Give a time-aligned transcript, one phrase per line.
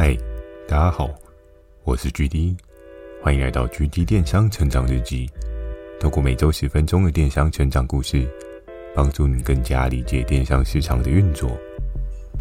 [0.00, 0.16] 嗨，
[0.68, 1.10] 大家好，
[1.82, 2.56] 我是 GD，
[3.20, 5.28] 欢迎来到 GD 电商成长日记。
[5.98, 8.24] 透过每周十分钟的电商成长故事，
[8.94, 11.50] 帮助你更加理解电商市场的运作。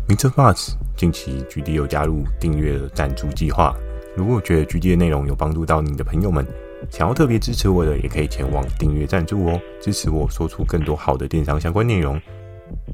[0.08, 0.30] Mr.
[0.30, 3.76] Buzz 近期 GD 有加入订阅的赞助计划，
[4.16, 6.46] 如果觉得 GD 的内容有帮助到你的朋友们，
[6.92, 12.22] 想要特别支持我的，也可以前往订阅赞助哦，支持我说出更多好的电商相关内容。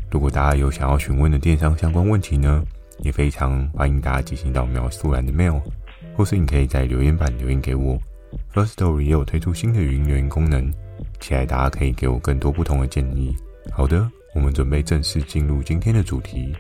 [0.10, 2.64] 如果大家有想要询问的电商相关问题呢，
[3.00, 5.62] 也非常欢迎大家寄信到描述栏的 mail，
[6.16, 8.00] 或是你可以在留言板留言给我。
[8.54, 10.72] Firstory 也有推出新的语音留言功能，
[11.20, 13.36] 期待大家可以给我更多不同的建议。
[13.72, 16.56] 好的，我们准备正式进入今天的主题。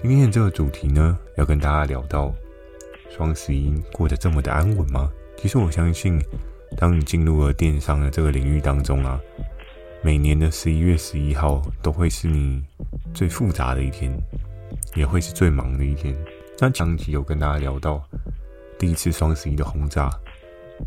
[0.00, 2.34] 今天的这个主题呢，要跟大家聊到
[3.10, 5.10] 双十一过得这么的安稳吗？
[5.36, 6.20] 其实我相信，
[6.76, 9.20] 当你进入了电商的这个领域当中啊，
[10.02, 12.62] 每年的十一月十一号都会是你
[13.12, 14.10] 最复杂的一天。
[14.94, 16.16] 也会是最忙的一天。
[16.58, 18.02] 那上集有跟大家聊到
[18.78, 20.10] 第一次双十一的轰炸，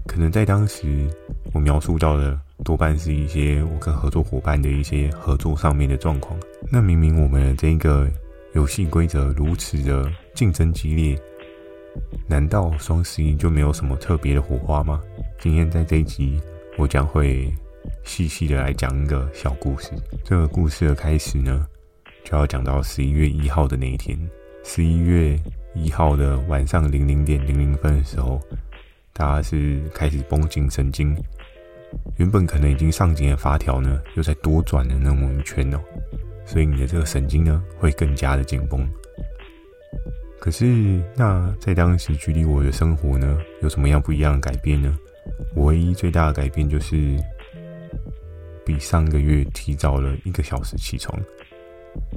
[0.08, 1.08] 可能在当时
[1.53, 6.39] 我描述到的多半是一些我跟合作伙伴的一些合作上面的状况。
[6.72, 8.09] 那明明我们的这个
[8.53, 11.20] 游戏规则如此的竞争激烈，
[12.27, 15.02] 难道双十一就没有什么特别的火花吗？
[15.39, 16.42] 今天在这一集，
[16.77, 17.53] 我将会
[18.03, 19.92] 细细的来讲一个小故事。
[20.23, 21.67] 这个故事的开始呢，
[22.26, 24.20] 就要讲到十一月一号的那一天，
[24.64, 25.40] 十一月
[25.76, 28.42] 一号的晚上零零点零零分的时候，
[29.14, 31.16] 大家是开始绷紧神经，
[32.17, 35.80] 原本可能已经上紧的发条呢，又再多转了那么一圈哦，
[36.48, 38.89] 所以你的这个神经呢，会更加的紧绷。
[40.39, 40.66] 可是，
[41.16, 44.98] 那在当时距离我的生活呢，有什么样不一样的改变呢？
[45.58, 47.17] 唯一最大的改变就是，
[48.66, 51.16] 比上个月提早了一个小时起床。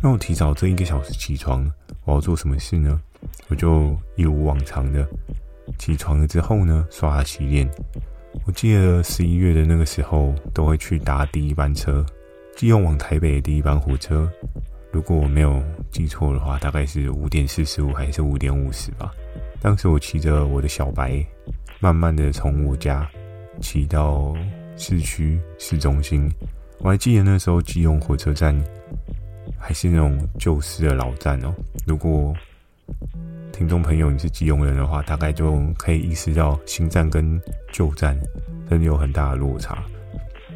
[0.03, 1.71] 那我提早这一个小时起床，
[2.05, 3.01] 我要做什么事呢？
[3.49, 5.07] 我就一如往常的
[5.79, 7.69] 起床了之后呢，刷牙洗脸。
[8.47, 12.05] 我记得十一月的那个时候，都会去搭第一班车，
[12.57, 14.31] 基隆往台北的第一班火车。
[14.93, 19.11] 如果我没有记错的话，大概是五点四十五还是五点五十吧。
[19.61, 21.25] 当时我骑着我的小白，
[21.81, 23.09] 慢慢的从我家
[23.61, 24.35] 骑到
[24.77, 26.31] 市区市中心。
[26.79, 28.57] 我还记得那时候基隆火车站。
[29.59, 31.53] 还是那种旧式的老站哦。
[31.87, 32.35] 如果
[33.53, 37.41] 听众朋友你是基隆人的话，大概就可以意识到新站跟
[37.73, 38.19] 旧站
[38.71, 39.83] 真的有很大的落差。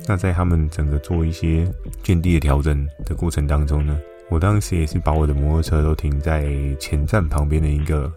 [0.07, 1.67] 那在他们整个做一些
[2.03, 3.99] 建地的调整的过程当中呢，
[4.31, 6.49] 我当时也是把我的摩托车都停在
[6.79, 8.13] 前站旁边的一个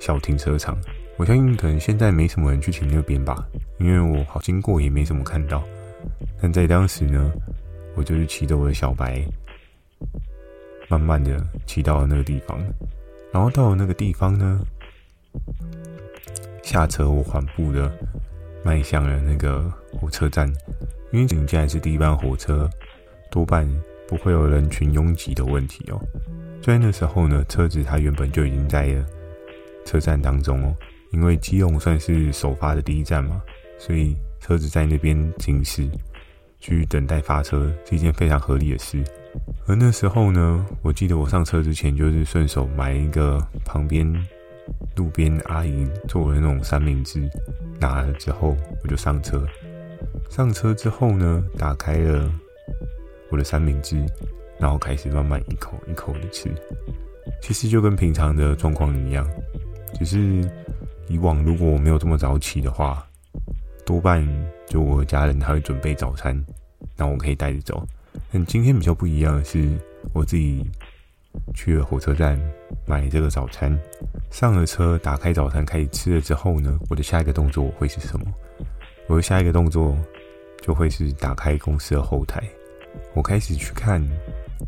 [0.00, 0.78] 小停车场。
[1.16, 3.46] 我相信可能现在没什么人去停那边吧，
[3.78, 5.62] 因为我好经过也没什么看到。
[6.40, 7.32] 但在当时呢，
[7.94, 9.24] 我就是骑着我的小白。
[10.88, 12.58] 慢慢的骑到了那个地方，
[13.32, 14.60] 然后到了那个地方呢，
[16.62, 17.90] 下车我缓步的
[18.62, 20.46] 迈向了那个火车站，
[21.10, 22.68] 因为你既然是第一班火车，
[23.30, 23.68] 多半
[24.06, 26.00] 不会有人群拥挤的问题哦。
[26.62, 29.06] 在那时候呢，车子它原本就已经在了
[29.84, 30.74] 车站当中哦，
[31.12, 33.42] 因为基隆算是首发的第一站嘛，
[33.78, 35.88] 所以车子在那边停驶，
[36.60, 39.02] 去等待发车是一件非常合理的事。
[39.66, 44.06] 而那时候呢，我记得我上车之前就是顺手买一个旁边
[44.96, 47.28] 路边阿姨做的那种三明治，
[47.80, 49.46] 拿了之后我就上车。
[50.28, 52.30] 上车之后呢，打开了
[53.30, 53.96] 我的三明治，
[54.58, 56.50] 然后开始慢慢一口一口的吃。
[57.40, 59.26] 其实就跟平常的状况一样，
[59.98, 60.18] 只是
[61.08, 63.06] 以往如果我没有这么早起的话，
[63.86, 64.26] 多半
[64.66, 66.34] 就我家人他会准备早餐，
[66.96, 67.86] 然后我可以带着走。
[68.32, 69.78] 但今天比较不一样的是，
[70.12, 70.64] 我自己
[71.54, 72.38] 去了火车站
[72.86, 73.76] 买这个早餐，
[74.30, 78.26] 上了车，打开早餐开始吃了之后呢，我的下一个动作会是什么？
[79.06, 79.96] 我的下一个动作
[80.62, 82.42] 就会是打开公司的后台，
[83.14, 84.00] 我开始去看，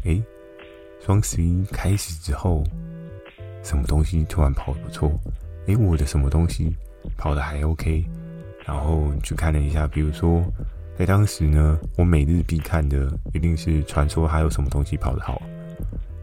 [0.05, 0.23] 诶，
[1.05, 2.63] 双十一开始之后，
[3.63, 5.11] 什么东西突然跑得不错？
[5.67, 6.75] 诶，我的什么东西
[7.17, 8.05] 跑得还 OK？
[8.65, 10.45] 然后去看了一下，比如说。
[10.99, 15.43] 在当时呢，我每日必看的一定是传说还有什么东西跑得好，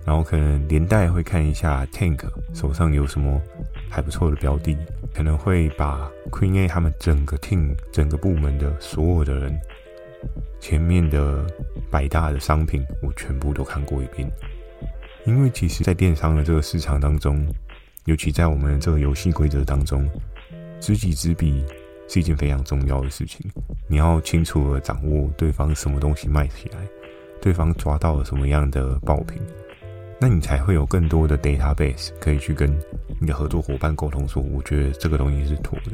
[0.04, 2.20] 然后可能连带会看一下 Tank
[2.54, 3.40] 手上有什么
[3.88, 4.76] 还不错的标的，
[5.14, 9.56] 可能会把 Queen A 他们整个 team 整个部门的所有的人
[10.60, 11.46] 前面的
[11.92, 14.28] 百大的商品我全部都看过一遍，
[15.26, 17.46] 因为其实，在电商的这个市场当中，
[18.06, 20.10] 尤其在我们的这个游戏规则当中，
[20.80, 21.64] 知己知彼。
[22.08, 23.40] 是一件非常重要的事情，
[23.88, 26.80] 你要清楚地掌握对方什么东西卖起来，
[27.42, 29.42] 对方抓到了什么样的爆品，
[30.20, 32.70] 那你才会有更多的 database 可以去跟
[33.20, 35.92] 你的合作伙伴沟通说，我觉得这个东西是妥的。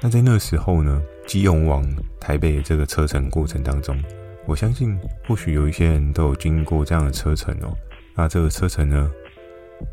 [0.00, 1.84] 那在那时候呢，基隆往
[2.20, 4.00] 台北这个车程过程当中，
[4.46, 7.76] 我相信或许有一些人都有经过这样的车程哦。
[8.14, 9.10] 那这个车程呢，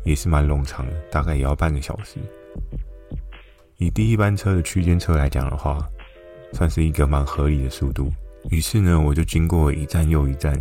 [0.04, 2.18] 也是蛮冗长的，大概也要半个小时。
[3.78, 5.86] 以第一班车的区间车来讲的话，
[6.52, 8.10] 算是一个蛮合理的速度。
[8.50, 10.58] 于是呢，我就经过一站又一站，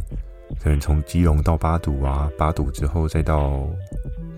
[0.62, 3.65] 可能从基隆到八堵啊，八堵之后再到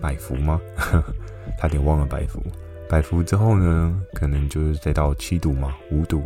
[0.00, 0.60] 百福吗？
[1.58, 2.40] 差点忘了百福。
[2.88, 6.22] 百福之后呢，可能就是再到七堵嘛，五堵。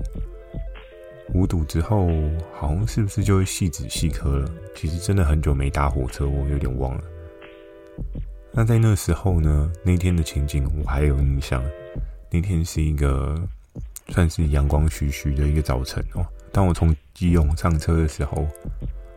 [1.32, 2.10] 五堵之后，
[2.52, 4.50] 好像是不是就会汐止细科了？
[4.76, 7.02] 其实真的很久没搭火车，我有点忘了。
[8.52, 11.64] 那在那时候呢，那天的情景我还有印象。
[12.34, 13.38] 那天是一个
[14.08, 16.24] 算是阳光徐徐的一个早晨哦。
[16.50, 18.48] 当我从基隆上车的时候，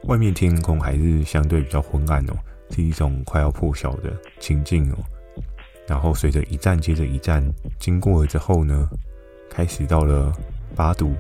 [0.04, 2.34] 外面天空还是相对比较昏暗哦，
[2.72, 4.98] 是一种快要破晓的情境哦。
[5.88, 7.42] 然后随着一站接着一站
[7.80, 8.90] 经过了之后呢，
[9.50, 10.34] 开始到了
[10.76, 11.14] 八堵，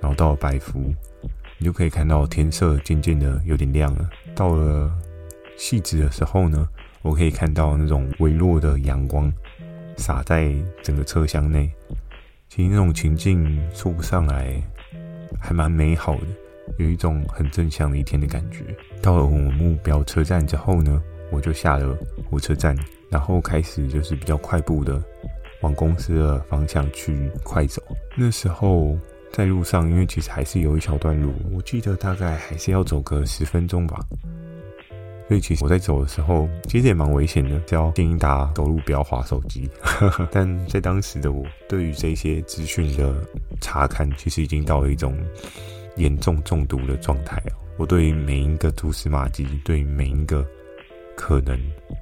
[0.00, 0.92] 然后到了百福，
[1.56, 4.10] 你就可以看到天色渐渐的有点亮了。
[4.34, 4.90] 到了
[5.56, 6.68] 汐止的时候呢，
[7.02, 9.32] 我可以看到那种微弱的阳光。
[9.96, 10.52] 洒在
[10.82, 11.70] 整个车厢内，
[12.48, 14.62] 其实那种情境说不上来，
[15.40, 16.26] 还蛮美好的，
[16.78, 18.64] 有一种很正向的一天的感觉。
[19.00, 21.96] 到了我们目标车站之后呢，我就下了
[22.30, 22.76] 火车站，
[23.10, 25.02] 然后开始就是比较快步的
[25.60, 27.82] 往公司的方向去快走。
[28.16, 28.98] 那时候
[29.32, 34.00] 在路上，因为其实还是有一小段路，我记得大概还是要走个十分钟吧。
[35.28, 39.70] 所以其实我在走的时候，其实也蛮危险的，只要建议大家走路不要滑手机。
[40.30, 43.14] 但在当时的我，对于这些资讯的
[43.60, 45.16] 查看，其实已经到了一种
[45.96, 47.42] 严重中毒的状态。
[47.78, 50.46] 我对于每一个蛛丝马迹，对于每一个
[51.16, 51.58] 可能，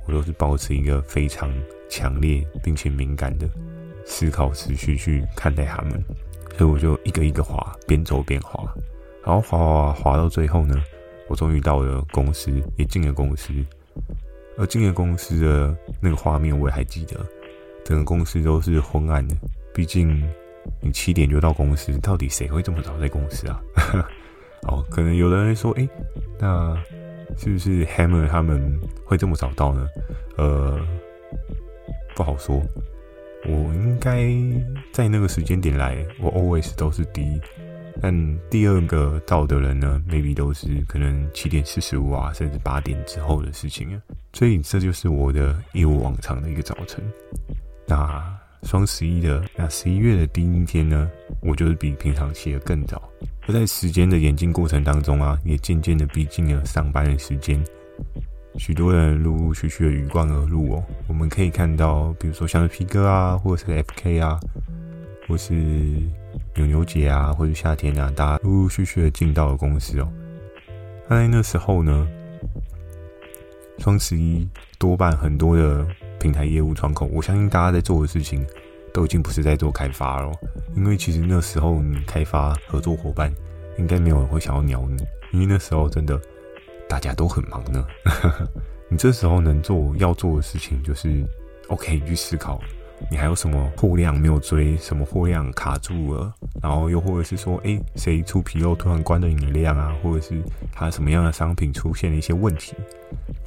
[0.07, 1.53] 我都是保持一个非常
[1.89, 3.49] 强烈并且敏感的
[4.05, 6.03] 思考，持续去看待他们。
[6.59, 8.65] 所以我就一个一个滑，边走边滑，
[9.25, 10.75] 然后滑滑滑滑到最后呢。
[11.31, 13.55] 我终于到了公司，也进了公司。
[14.59, 17.25] 而进了公司的那个画面，我也还记得，
[17.85, 19.35] 整个公司都是昏暗的。
[19.73, 20.29] 毕竟
[20.83, 23.63] 你七点就到公司，到底谁会这么早在公司啊？
[24.69, 25.89] 哦，可能有的人说，诶，
[26.39, 26.77] 那
[27.39, 29.89] 是不是 Hammer 他们会这么早到呢？
[30.37, 30.79] 呃，
[32.15, 32.61] 不好说。
[33.45, 34.29] 我应该
[34.93, 37.41] 在那个时间点来，我 always 都是第一。
[38.03, 44.01] 但第二个到的人呢，maybe 都是可能七点四十五啊，甚至八点之后的事情啊。
[44.33, 47.05] 所以这就是我的一如往常的一个早晨。
[47.87, 51.11] 那双十一的那十一月的第一天呢，
[51.43, 53.03] 我就是比平常起得更早。
[53.47, 57.63] 而在时间的演进过程当中啊，也渐渐的逼近了上班的时间。
[58.57, 60.83] 许多人陆陆续续的鱼贯而入哦。
[61.07, 64.41] 我们可以看到，比如说像是皮哥啊，或者是 FK 啊，
[65.29, 65.55] 或是。
[66.55, 70.09] 牛牛节啊，或者夏天啊，大家陆陆续续的进到了公司哦。
[71.09, 72.09] 那在那时候呢，
[73.79, 74.49] 双十一
[74.79, 75.87] 多半很多的
[76.19, 78.47] 平台业务窗口，我相信大家在做的事情
[78.93, 80.33] 都已经不是在做开发了，
[80.77, 83.33] 因为其实那时候你开发合作伙伴，
[83.79, 86.21] 应该没有人会想要鸟你，因为那时候真的
[86.89, 87.85] 大家都很忙呢。
[88.89, 91.25] 你这时候能做要做的事情，就是
[91.69, 92.61] OK，你去思考。
[93.09, 94.77] 你还有什么货量没有追？
[94.77, 96.35] 什么货量卡住了？
[96.63, 99.97] 然后又或者是说，哎，谁出纰漏突然关了你的量啊？
[100.03, 100.41] 或者是
[100.73, 102.75] 它什么样的商品出现了一些问题？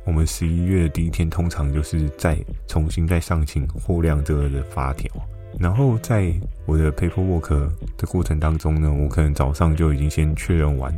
[0.06, 2.38] 我们十一月的第一天通常就是再
[2.68, 5.10] 重新再上请货量这个的发条。
[5.60, 6.34] 然后在
[6.66, 7.50] 我的 paperwork
[7.98, 10.94] 的过程当中呢，我可能早上就已经先确认完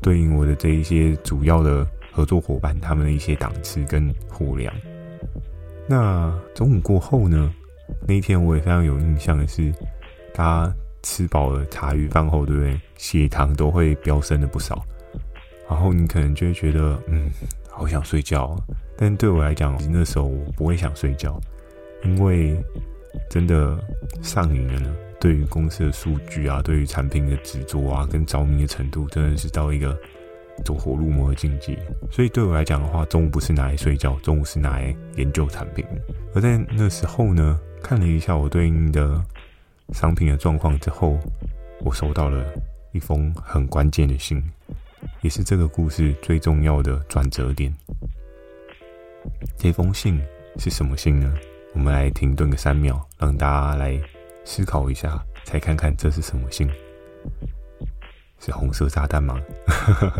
[0.00, 4.72] 对应我的这一些主要的合作伙伴他们的一些档次跟货量。
[5.88, 7.52] 那中午过后呢？
[8.06, 9.72] 那一天我也非常有印象的是，
[10.34, 12.80] 大家吃饱了茶余饭后，对不对？
[12.96, 14.84] 血糖都会飙升了不少，
[15.68, 17.30] 然后你可能就会觉得，嗯，
[17.68, 18.56] 好想睡觉。
[18.96, 21.40] 但对我来讲，那时候我不会想睡觉，
[22.04, 22.62] 因为
[23.30, 23.78] 真的
[24.22, 24.94] 上瘾了呢。
[25.18, 29.94] 对于公司的数据啊，对于产品的执着啊，跟着迷的程度，真的是到一个
[30.64, 31.78] 走火入魔的境界。
[32.10, 35.84] 所以对我来讲的话，中午不是拿来睡觉，中午是拿来研究产品。
[36.34, 39.22] 而在那时候呢，看了一下我对应的
[39.92, 41.18] 商品的状况之后，
[41.80, 42.44] 我收到了
[42.92, 44.42] 一封很关键的信，
[45.22, 47.74] 也是这个故事最重要的转折点。
[49.56, 50.20] 这封信
[50.58, 51.34] 是什么信呢？
[51.74, 54.00] 我们来停顿个三秒，让大家来
[54.44, 56.70] 思考一下，猜看看这是什么信？
[58.38, 59.38] 是红色炸弹吗？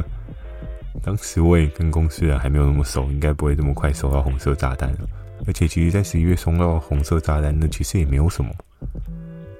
[1.02, 4.98] 当时我也跟公司人还没有那么熟，应该不会这么快收到红色炸弹了。
[5.46, 8.50] 而且，其实，在十一月收到红色炸弹，那其实也没有什么。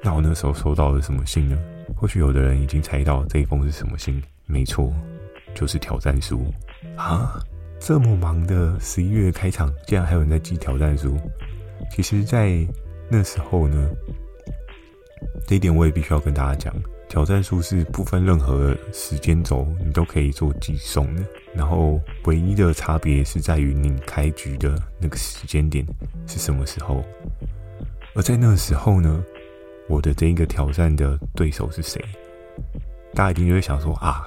[0.03, 1.59] 那我那时候收到了什么信呢？
[1.97, 4.23] 或许有的人已经猜到这一封是什么信。
[4.47, 4.93] 没错，
[5.55, 6.53] 就是挑战书
[6.97, 7.41] 啊！
[7.79, 11.17] 这么忙的十一月开场，竟然还有人在寄挑战书。
[11.91, 12.67] 其实，在
[13.09, 13.91] 那时候呢，
[15.47, 16.75] 这一点我也必须要跟大家讲。
[17.11, 21.25] 挑战书是不分任何时间轴，你都可以做寄送的。
[21.53, 25.85] 然后唯一的差别是在于你开局的那个时间点
[26.29, 27.05] 是什么时候。
[28.15, 29.25] 而在那个时候呢，
[29.89, 32.01] 我的这一个挑战的对手是谁？
[33.13, 34.25] 大家一定就会想说啊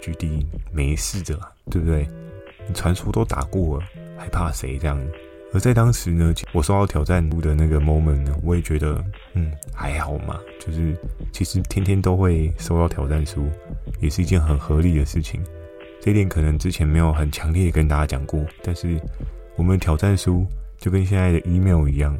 [0.00, 1.36] ，GD 没事的，
[1.72, 2.08] 对不对？
[2.68, 3.84] 你传说都打过了，
[4.16, 4.96] 还怕谁这样？
[5.52, 9.04] 而在当时呢，我收到挑战书的那个 moment 呢，我也觉得，
[9.34, 10.40] 嗯，还好嘛。
[10.58, 10.96] 就是
[11.30, 13.46] 其实天天都会收到挑战书，
[14.00, 15.42] 也是一件很合理的事情。
[16.00, 18.98] 这一点可能之前没有很强烈跟大家讲过，但是
[19.56, 20.46] 我们挑战书
[20.78, 22.16] 就跟现在的 email 一样，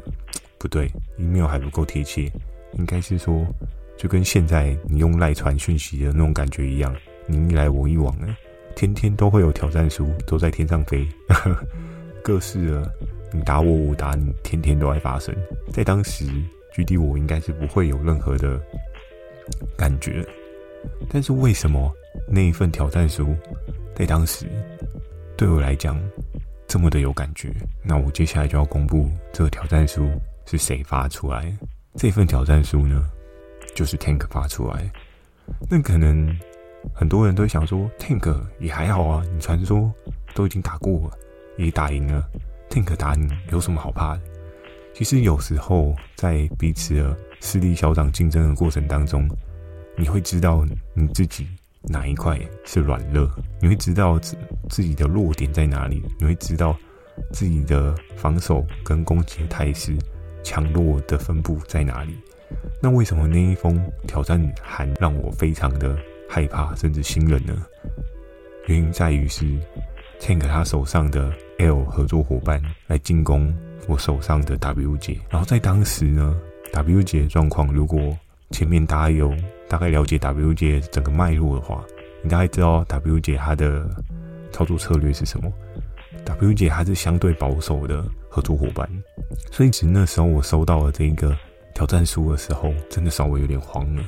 [0.59, 2.31] 不对，email 还不够贴切，
[2.73, 3.45] 应该是说
[3.97, 8.27] 就跟现在你用赖传讯息的那种感觉一样，你一来我一往的，
[8.75, 11.07] 天天都会有挑战书都在天上飞，
[12.23, 12.93] 各式的。
[13.33, 15.35] 你打我，我打你，天天都在发生。
[15.71, 16.25] 在当时
[16.75, 18.61] ，GD 我应该是不会有任何的
[19.75, 20.23] 感觉。
[21.09, 21.91] 但是为什么
[22.27, 23.35] 那一份挑战书
[23.95, 24.45] 在当时
[25.35, 25.99] 对我来讲
[26.67, 27.51] 这么的有感觉？
[27.83, 30.07] 那我接下来就要公布这个挑战书
[30.45, 31.51] 是谁发出来。
[31.95, 33.09] 这份挑战书呢，
[33.73, 34.91] 就是 Tank 发出来。
[35.69, 36.37] 那可能
[36.93, 39.91] 很多人都想说，Tank 也还好啊，你传说
[40.35, 41.17] 都已经打过了，
[41.57, 42.23] 也打赢了。
[42.73, 44.21] Tank 打你有什么好怕的？
[44.95, 49.29] 其实有时候在彼此的势力小长竞争的过程当中，
[49.95, 50.65] 你会知道
[50.95, 51.47] 你自己
[51.83, 53.29] 哪一块是软肋，
[53.61, 54.35] 你会知道自
[54.71, 56.75] 自己的弱点在哪里，你会知道
[57.31, 59.95] 自己的防守跟攻击的态势
[60.43, 62.17] 强弱的分布在哪里。
[62.81, 65.95] 那为什么那一封挑战函让我非常的
[66.27, 67.55] 害怕甚至心冷呢？
[68.65, 69.45] 原因在于是
[70.19, 71.31] Tank 他手上的。
[71.59, 73.53] L 合作伙伴来进攻
[73.87, 76.35] 我手上的 W 姐，然后在当时呢
[76.71, 78.17] ，W 姐的状况，如果
[78.51, 79.33] 前面大家有
[79.67, 81.83] 大概了解 W 姐整个脉络的话，
[82.21, 83.89] 你大概知道 W 姐她的
[84.51, 85.51] 操作策略是什么。
[86.25, 88.89] W 姐她是相对保守的合作伙伴，
[89.51, 91.35] 所以其实那时候我收到了这一个
[91.73, 94.03] 挑战书的时候，真的稍微有点慌了。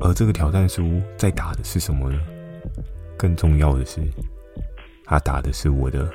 [0.00, 2.18] 而这个挑战书在打的是什么呢？
[3.16, 4.00] 更重要的是，
[5.04, 6.10] 他打的是我的。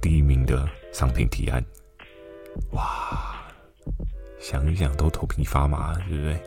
[0.00, 1.64] 第一名的商品提案，
[2.72, 3.46] 哇，
[4.40, 6.40] 想一想都头皮发麻，对不对？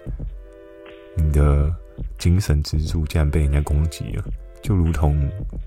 [1.18, 1.74] 你的
[2.18, 4.24] 精神支柱竟然被人家攻击了，
[4.62, 5.18] 就如同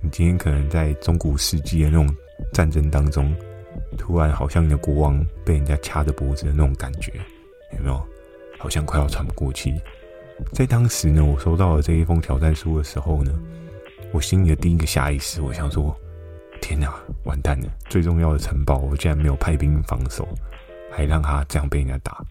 [0.02, 2.06] 你今天可能在中古世纪的那种
[2.52, 3.34] 战争当中，
[3.96, 7.12] 突然好像你的国王被人家掐着脖子的那种感觉，
[7.76, 8.06] 有没有？
[8.58, 9.75] 好像快要喘不过气。
[10.52, 13.32] 在当时呢，我收到了这一封挑战书的时候呢，
[14.12, 15.96] 我心里的第一个下意识，我想说。
[16.68, 16.94] 天哪，
[17.25, 17.66] 完蛋了！
[17.88, 20.28] 最重要的城堡，我竟然没有派兵防守，
[20.92, 22.22] 还让他这样被人家打。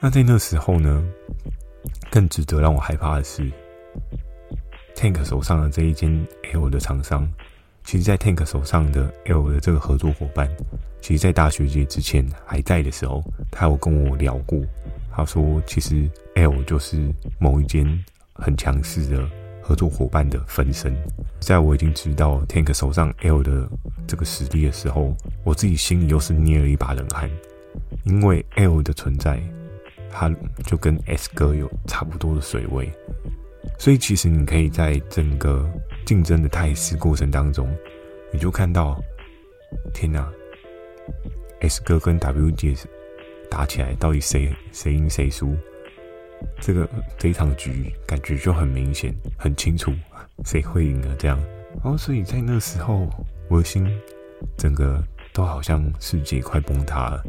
[0.00, 1.04] 那在那时候呢，
[2.10, 3.42] 更值得让我害怕的是
[4.96, 7.30] ，Tank 手上的这一间 L 的厂商，
[7.84, 10.48] 其实，在 Tank 手上的 L 的这个合作伙伴，
[11.02, 14.58] 其实，在大学姐之前还在的时候，他有跟我聊过，
[15.14, 17.86] 他说，其实 L 就是某一间
[18.32, 19.28] 很强势的。
[19.68, 20.96] 合作伙伴的分身，
[21.40, 23.68] 在我已经知道 Tank 手上 L 的
[24.06, 27.30] 这个实力的时候，我自己心里又是捏了一把冷汗，
[28.04, 29.38] 因为 L 的存在，
[30.10, 30.34] 它
[30.64, 32.90] 就跟 S 哥有差不多的水位，
[33.78, 35.70] 所以其实你可以在整个
[36.06, 37.70] 竞争的态势过程当中，
[38.32, 38.98] 你就看到，
[39.92, 40.26] 天哪
[41.60, 42.74] ，S 哥跟 W 姐
[43.50, 45.54] 打起来，到底谁谁赢谁输？
[46.60, 49.92] 这个这一场局感觉就很明显、很清楚，
[50.44, 51.38] 谁会赢了这样。
[51.74, 53.08] 然后，所以在那时候，
[53.48, 53.86] 我的心
[54.56, 55.02] 整个
[55.32, 57.22] 都好像世界快崩塌了，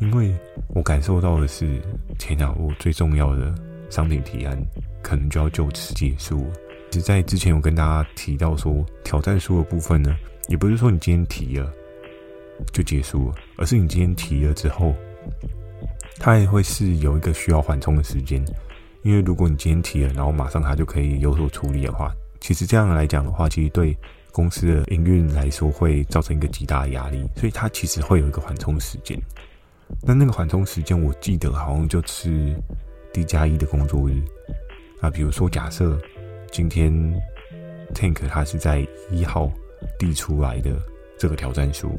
[0.00, 0.34] 因为
[0.74, 1.80] 我感受到的是，
[2.18, 3.54] 天哪，我最重要的
[3.88, 4.58] 商品提案
[5.02, 6.54] 可能就要就此结束了。
[6.90, 10.14] 其实，在之前有跟大家提到说，挑战书的部分呢，
[10.48, 11.72] 也不是说你今天提了
[12.72, 14.94] 就结束了，而是你今天提了之后。
[16.18, 18.44] 它也会是有一个需要缓冲的时间，
[19.02, 23.96] 因为如果你今天提了，然后马上它就可以有所处理的话，其实这样来讲的话，其实对
[24.32, 29.18] 公司的营运来说会造成一个极大的压力，所以它其实会有一个缓冲时间。
[30.02, 32.54] 那那个缓冲时间，我记得好像就是
[33.12, 34.20] D 加一的工作日
[35.00, 35.08] 啊。
[35.08, 35.98] 比如说，假设
[36.50, 36.92] 今天
[37.94, 39.50] Tank 他是在一号
[39.98, 40.72] 递出来的
[41.16, 41.98] 这个挑战书，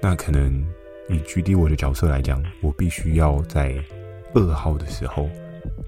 [0.00, 0.64] 那可能
[1.08, 3.74] 以 GD 我的角色来讲，我必须要在
[4.34, 5.28] 二号的时候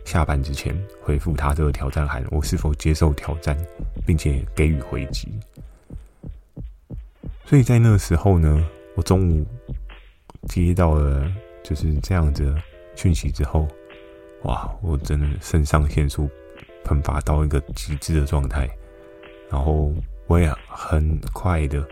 [0.05, 3.57] 下班之前回复他这个挑战函，我是否接受挑战，
[4.07, 5.29] 并且给予回击。
[7.45, 9.47] 所以在那个时候呢，我中午
[10.49, 11.31] 接到了
[11.63, 12.55] 就是这样子
[12.95, 13.67] 讯息之后，
[14.43, 16.29] 哇，我真的肾上腺素
[16.85, 18.69] 喷发到一个极致的状态，
[19.51, 19.93] 然后
[20.27, 21.87] 我也很快的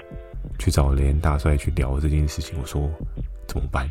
[0.59, 2.59] 去找雷恩大帅去聊这件事情。
[2.61, 2.91] 我说
[3.47, 3.89] 怎么办？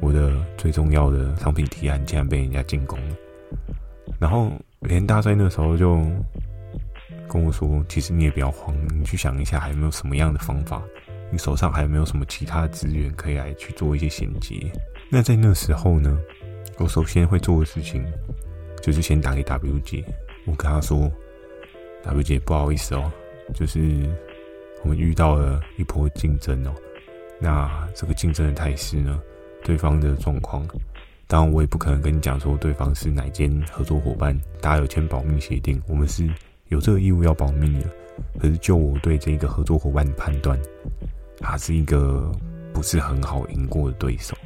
[0.00, 3.16] 我的最重要的商品提案竟然被人家进攻了。
[4.18, 4.50] 然后
[4.80, 6.00] 雷恩大帅那时候就
[7.28, 10.82] 跟我说：“其实你也不要慌，你去想一下，还有没有什么样的方法？
[11.30, 14.70] 你手上还有没有什么其他资源可以来去做一些衔接？”
[15.10, 16.18] 那在那时候呢，
[16.78, 18.04] 我首先会做的事情
[18.82, 20.04] 就是先打给 W 姐，
[20.46, 21.10] 我跟他说
[22.02, 23.10] ：“W 姐，不好意思哦，
[23.54, 23.78] 就是
[24.82, 26.74] 我们遇到了一波竞争哦。
[27.40, 29.20] 那这个竞争的态势呢，
[29.64, 30.66] 对方的状况，
[31.26, 36.28] 当然我也不可能跟你讲说对方是哪间合作伙伴，大家有签保密协定，我们是
[36.68, 37.88] 有这个义务要保密的。
[38.38, 40.58] 可是就我对这个合作伙伴的判断，
[41.38, 42.30] 他是一个
[42.72, 44.36] 不是很好赢过的对手。”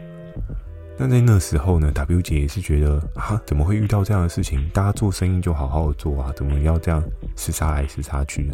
[0.96, 4.66] 那在那时候呢，W 姐也是觉得啊，怎么会遇到这样的事情？
[4.70, 7.02] 大家做生意就好好的做啊，怎么要这样
[7.36, 8.48] 厮杀来厮杀去？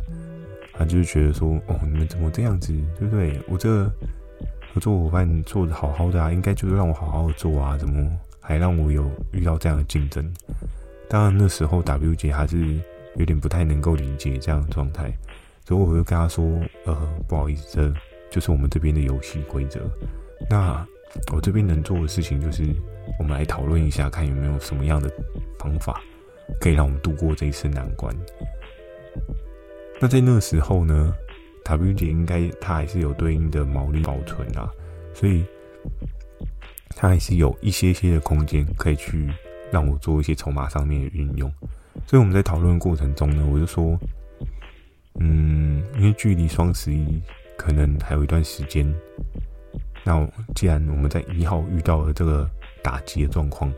[0.72, 3.40] 他就是觉得说，哦，你们怎么这样子，对不对？
[3.48, 3.92] 我这个
[4.72, 8.10] 合作伙伴做的好好的啊，应该就是让我好好做啊，怎么
[8.40, 10.32] 还让我有遇到这样的竞争？
[11.08, 12.80] 当然那时候 W 姐还是
[13.16, 15.12] 有点不太能够理解这样的状态，
[15.64, 16.44] 所以我就跟他说，
[16.86, 16.96] 呃，
[17.28, 17.94] 不好意思，这
[18.30, 19.80] 就是我们这边的游戏规则。
[20.48, 20.86] 那。
[21.30, 22.64] 我这边能做的事情就是，
[23.18, 25.12] 我们来讨论一下，看有没有什么样的
[25.58, 26.00] 方法
[26.58, 28.16] 可以让我们度过这一次难关。
[30.02, 31.14] 那在那个时候呢
[31.64, 34.68] ，W 姐应该她还是有对应的毛利保存啊，
[35.14, 35.44] 所以
[36.88, 39.30] 她还是有一些些的空间可以去
[39.70, 41.48] 让我做一些筹码上面的运用。
[42.04, 43.96] 所以我们在讨论过程中呢，我就说，
[45.20, 47.22] 嗯，因为距离双十一
[47.56, 48.92] 可能还有一段时间。
[50.02, 52.50] 那既然我们在一号遇到了这个
[52.82, 53.72] 打击的状况，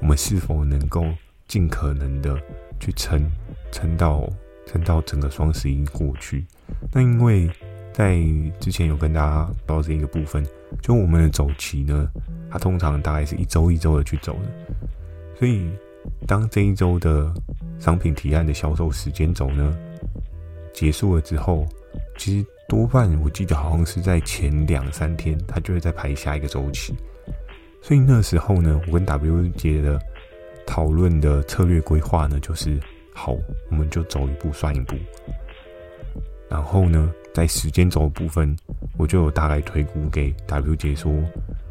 [0.00, 1.04] 我们是否能够
[1.46, 2.34] 尽可能的
[2.80, 3.30] 去撑，
[3.70, 4.26] 撑到
[4.66, 6.44] 撑到整个双十一过去？
[6.92, 7.50] 那因为
[7.92, 8.18] 在
[8.60, 10.44] 之前有跟大家报这一个部分，
[10.82, 12.06] 就我们的走期呢，
[12.50, 14.76] 它通常大概是一周一周的去走的，
[15.38, 15.70] 所以
[16.26, 17.32] 当这一周的
[17.78, 19.74] 商品提案的销售时间轴呢
[20.74, 21.66] 结束了之后，
[22.18, 22.46] 其实。
[22.68, 26.92] 多半我记得好像是在前两三天，他就会再排下一个周期。
[27.80, 29.96] 所以那时候呢，我跟 W 姐的
[30.66, 32.76] 讨论的策略规划呢，就是
[33.16, 33.34] 好，
[33.70, 34.94] 我们就走一步算一步。
[36.50, 38.54] 然后呢，在时间轴的部分，
[38.98, 41.10] 我就有大概推估给 W 姐说，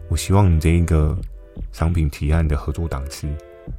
[0.09, 1.15] 我希望你这一个
[1.71, 3.27] 商品提案的合作档次，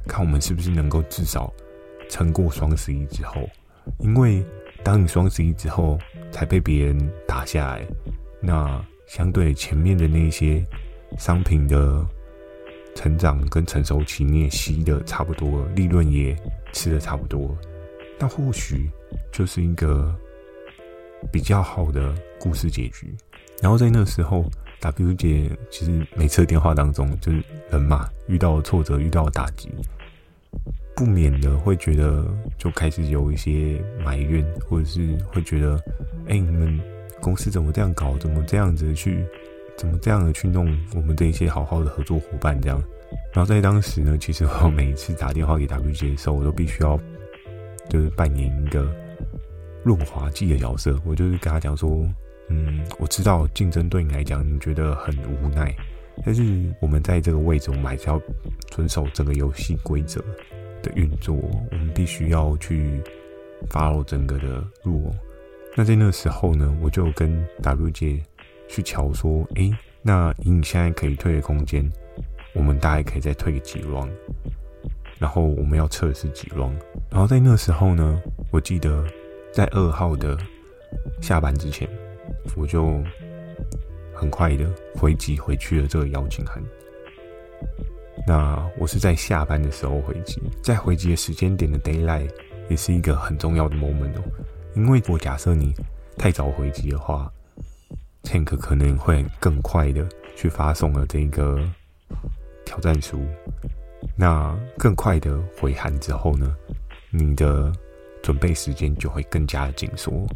[0.07, 1.53] 看我们是不是能够至少
[2.09, 3.47] 撑过双十一之后，
[3.99, 4.41] 因为。
[4.83, 5.99] 当你双十一之后
[6.31, 7.85] 才被别人打下来，
[8.39, 10.63] 那相对前面的那些
[11.17, 12.05] 商品的
[12.95, 16.33] 成长跟成熟期你也吸的差不多了，利润也
[16.77, 17.57] 吃的差不多，
[18.19, 18.87] 那或许
[19.31, 20.13] 就是一个
[21.31, 23.11] 比较好的故事结局。
[23.63, 24.45] 然后在那时候
[24.79, 29.69] ，W 姐其实每次电话当中就是人嘛，遇到挫折，遇到打击。
[30.95, 32.23] 不免的会觉得，
[32.59, 35.83] 就开始有一些埋怨，或者是会觉得，
[36.27, 36.79] 哎、你们
[37.19, 38.15] 公司怎么这样搞？
[38.19, 39.25] 怎么这样子去？
[39.75, 42.59] 怎么这样的去弄我们这一些好好的合作伙伴？
[42.61, 42.79] 这样。
[43.33, 46.99] 然后在当时呢，其实我每一次打电话给 WJ 的时候，我都必须要
[47.89, 48.93] 就是扮演一个
[49.83, 50.99] 润滑剂的角色。
[51.05, 52.05] 我就是跟他讲说，
[52.49, 55.75] 嗯，我知道竞争对你来讲，你觉得很无奈，
[56.25, 56.43] 但是
[56.81, 58.21] 我们在这个位置，我们还是要
[58.67, 60.23] 遵守整个游戏规则。
[60.83, 61.35] 的运作，
[61.71, 63.01] 我们必须要去
[63.67, 65.11] follow 整个的路。
[65.75, 68.21] 那在那个时候呢，我就跟 W 姐
[68.67, 71.83] 去瞧说：“诶、那以你现在可以退的空间，
[72.57, 74.09] 我们大概可以再退个几 r
[75.19, 76.59] 然后我们要测试几 r。
[77.09, 78.19] 然后在那时候呢，
[78.51, 79.05] 我记得
[79.53, 80.35] 在二号的
[81.21, 81.87] 下班之前，
[82.55, 83.01] 我就
[84.13, 84.65] 很快的
[84.95, 86.61] 回击回去了这个邀请函。”
[88.27, 92.29] 那我是在下班的时候回击，在回击的时间点的 daylight
[92.67, 94.23] 也是一个很重要的 moment 哦，
[94.75, 95.73] 因为我假设你
[96.17, 97.31] 太早回击的话
[98.23, 101.57] ，Tank 可能会更快的去发送了这个
[102.67, 103.25] 挑战书，
[104.13, 106.53] 那更快的回函之后呢，
[107.09, 107.71] 你的
[108.21, 110.27] 准备时间就会更加的紧缩。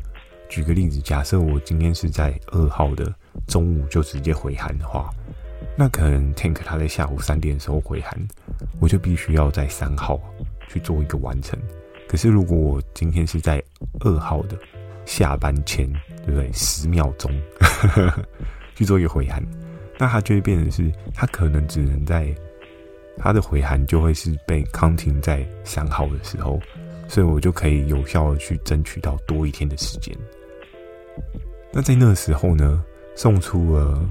[0.47, 3.13] 举个例子，假设我今天是在二号的
[3.47, 5.09] 中午就直接回函的话，
[5.77, 8.17] 那可能 Tank 他在下午三点的时候回函，
[8.79, 10.17] 我就必须要在三号
[10.69, 11.59] 去做一个完成。
[12.07, 13.61] 可是如果我今天是在
[13.99, 14.57] 二号的
[15.05, 15.85] 下班前，
[16.25, 16.49] 对不对？
[16.53, 17.29] 十秒钟
[18.75, 19.45] 去做一个回函，
[20.01, 22.27] 那它就会变成是，它可能只能在
[23.19, 26.59] 它的回函就会是被 counting 在三号的时候，
[27.07, 30.17] 所以我就可以有效的去争取到多一天的时间。
[31.71, 32.83] 那在那时候呢，
[33.15, 34.09] 送出了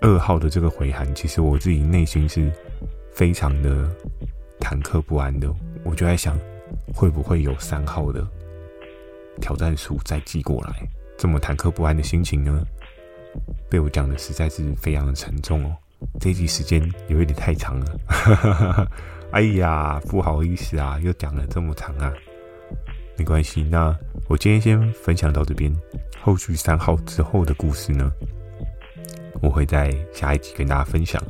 [0.00, 2.50] 二号的这个回函，其实我自己内心是
[3.12, 3.94] 非常的
[4.58, 5.54] 忐忑不安的。
[5.84, 6.34] 我就在想，
[6.94, 8.26] 会不会有三号的
[9.38, 10.88] 挑战书再寄过来？
[11.18, 12.64] 这么忐忑不安的心情呢，
[13.68, 15.76] 被我讲的实在是非常的沉重哦。
[16.20, 18.88] 这一集时间有一点太长了，
[19.32, 22.12] 哎呀，不好意思啊，又讲了这么长啊。
[23.16, 23.96] 没关系，那
[24.28, 25.72] 我今天先分享到这边。
[26.20, 28.10] 后续三号之后的故事呢，
[29.40, 31.22] 我会在下一集跟大家分享。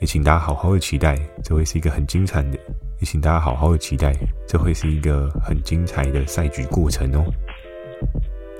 [0.00, 2.58] 也请大家好好的期待，这会是一个很精彩的。
[3.00, 4.14] 也请大家好好的期待，
[4.46, 7.24] 这会是一个很精彩的赛局过程哦。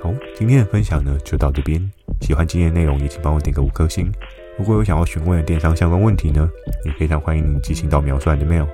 [0.00, 1.80] 好，今天的分享呢就到这边。
[2.20, 4.12] 喜欢今天的内容，也请帮我点个五颗星。
[4.56, 6.48] 如果有想要询问的电商相关问题呢，
[6.84, 8.66] 也非常欢迎你寄信到描述的 mail，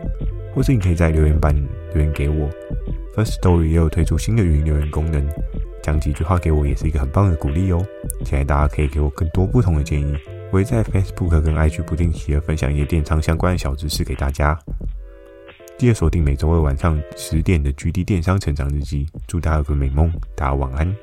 [0.55, 1.55] 或是你可以在留言板
[1.95, 2.49] 留言给我。
[3.17, 5.27] Firstory 也有推出新的语音留言功能，
[5.83, 7.83] 讲几句话给我也是一个很棒的鼓励哦。
[8.25, 10.15] 期待大家可以给我更多不同的建议，
[10.51, 14.59] 我会在 Facebook 跟 IG 不定期的分享一些电商相关的小知识给大家。
[15.79, 20.95] 记得锁定每周二晚上十点的 GD 电商成长日记，祝大家有个美梦，大家晚安。